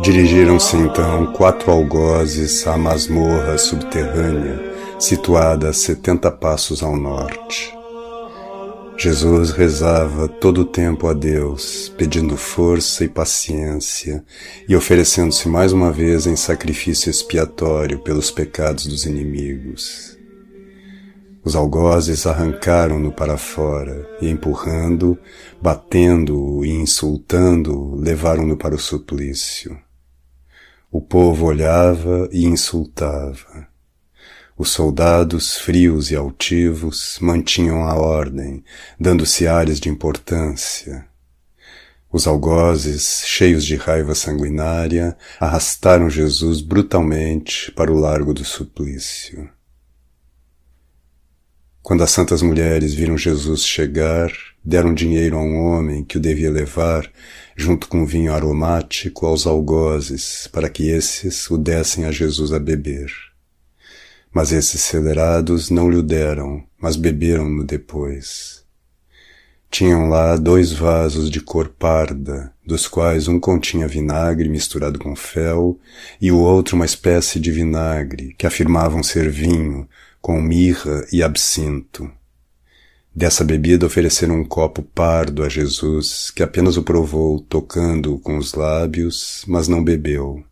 [0.00, 4.58] Dirigiram-se então quatro algozes à masmorra subterrânea,
[4.98, 7.76] situada a setenta passos ao norte.
[8.96, 14.24] Jesus rezava todo o tempo a Deus, pedindo força e paciência
[14.66, 20.19] e oferecendo-se mais uma vez em sacrifício expiatório pelos pecados dos inimigos.
[21.50, 25.18] Os algozes arrancaram-no para fora e, empurrando,
[25.60, 29.76] batendo-o e insultando-o, levaram-no para o suplício.
[30.92, 33.66] O povo olhava e insultava.
[34.56, 38.62] Os soldados, frios e altivos, mantinham a ordem,
[38.96, 41.04] dando-se ares de importância.
[42.12, 49.50] Os algozes, cheios de raiva sanguinária, arrastaram Jesus brutalmente para o largo do suplício.
[51.90, 54.30] Quando as santas mulheres viram Jesus chegar,
[54.64, 57.10] deram dinheiro a um homem que o devia levar,
[57.56, 63.10] junto com vinho aromático, aos algozes, para que esses o dessem a Jesus a beber.
[64.32, 68.64] Mas esses celerados não lhe deram, mas beberam-no depois.
[69.80, 75.80] Tinham lá dois vasos de cor parda, dos quais um continha vinagre misturado com fel,
[76.20, 79.88] e o outro uma espécie de vinagre, que afirmavam ser vinho,
[80.20, 82.12] com mirra e absinto.
[83.14, 88.52] Dessa bebida ofereceram um copo pardo a Jesus, que apenas o provou tocando-o com os
[88.52, 90.44] lábios, mas não bebeu.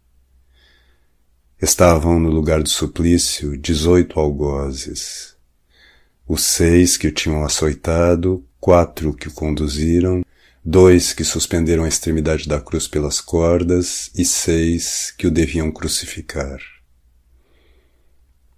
[1.61, 5.37] Estavam no lugar do suplício dezoito algozes.
[6.27, 10.23] Os seis que o tinham açoitado, quatro que o conduziram,
[10.63, 16.59] dois que suspenderam a extremidade da cruz pelas cordas e seis que o deviam crucificar.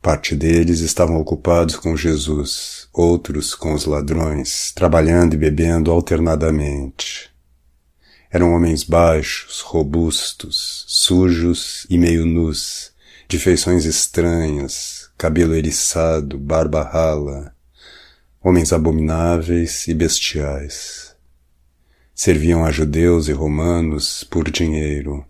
[0.02, 7.30] Parte deles estavam ocupados com Jesus, outros com os ladrões, trabalhando e bebendo alternadamente.
[8.32, 12.90] Eram homens baixos, robustos, sujos e meio nus,
[13.28, 17.54] de feições estranhas, cabelo eriçado, barba rala,
[18.42, 21.14] homens abomináveis e bestiais.
[22.14, 25.24] Serviam a judeus e romanos por dinheiro.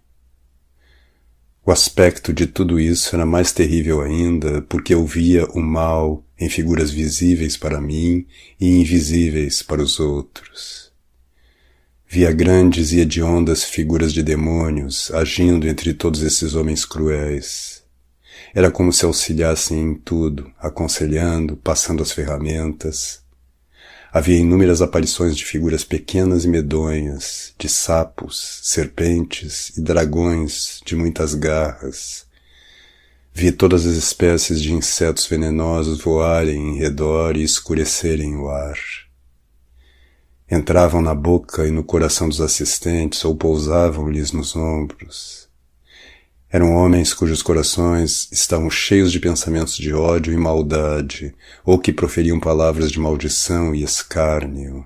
[1.66, 6.48] O aspecto de tudo isso era mais terrível ainda, porque eu via o mal em
[6.48, 8.26] figuras visíveis para mim
[8.60, 10.92] e invisíveis para os outros.
[12.06, 17.79] Via grandes e hediondas figuras de demônios agindo entre todos esses homens cruéis.
[18.55, 23.22] Era como se auxiliassem em tudo, aconselhando, passando as ferramentas.
[24.12, 31.33] Havia inúmeras aparições de figuras pequenas e medonhas, de sapos, serpentes e dragões de muitas
[31.34, 32.27] garras.
[33.33, 38.77] Vi todas as espécies de insetos venenosos voarem em redor e escurecerem o ar.
[40.50, 45.50] Entravam na boca e no coração dos assistentes ou pousavam-lhes nos ombros.
[46.53, 51.33] Eram homens cujos corações estavam cheios de pensamentos de ódio e maldade,
[51.65, 54.84] ou que proferiam palavras de maldição e escárnio.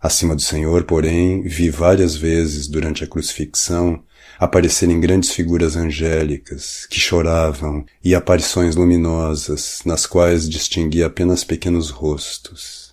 [0.00, 4.02] Acima do Senhor, porém, vi várias vezes durante a crucifixão
[4.38, 12.85] aparecerem grandes figuras angélicas que choravam e aparições luminosas nas quais distingui apenas pequenos rostos.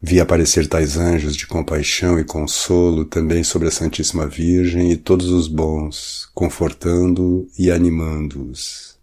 [0.00, 5.30] Vi aparecer tais anjos de compaixão e consolo também sobre a Santíssima Virgem e todos
[5.30, 8.98] os bons, confortando e animando-os.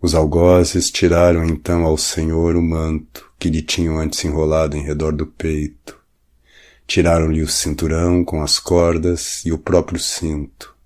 [0.00, 5.12] Os algozes tiraram então ao Senhor o manto que lhe tinham antes enrolado em redor
[5.12, 5.98] do peito.
[6.86, 10.76] Tiraram-lhe o cinturão com as cordas e o próprio cinto.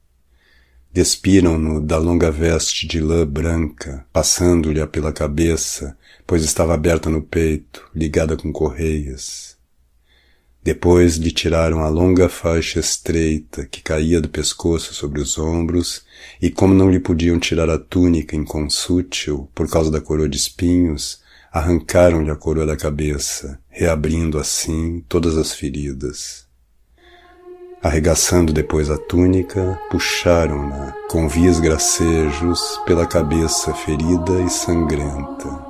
[0.97, 5.95] Despiram-no da longa veste de lã branca, passando-lhe pela cabeça
[6.27, 9.59] pois estava aberta no peito, ligada com correias.
[10.63, 16.03] Depois lhe tiraram a longa faixa estreita que caía do pescoço sobre os ombros,
[16.41, 21.21] e como não lhe podiam tirar a túnica inconsútil por causa da coroa de espinhos,
[21.53, 26.46] arrancaram-lhe a coroa da cabeça, reabrindo assim todas as feridas.
[27.87, 35.66] Arregaçando depois a túnica, puxaram-na com vias gracejos pela cabeça ferida e sangrenta.